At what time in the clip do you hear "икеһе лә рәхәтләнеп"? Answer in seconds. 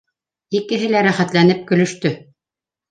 0.59-1.63